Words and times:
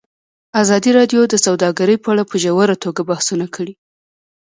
ازادي 0.61 0.91
راډیو 0.99 1.21
د 1.27 1.35
سوداګري 1.45 1.95
په 1.99 2.07
اړه 2.13 2.23
په 2.29 2.35
ژوره 2.43 2.75
توګه 2.83 3.01
بحثونه 3.09 3.45
کړي. 3.55 3.73